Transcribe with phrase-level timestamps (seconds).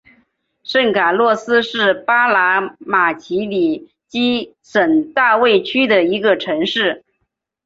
[0.63, 7.05] 圣卡洛斯是巴拿马奇里基省大卫区的一个城市。